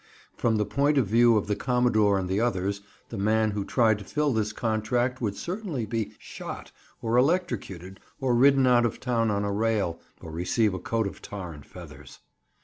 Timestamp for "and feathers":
11.53-12.17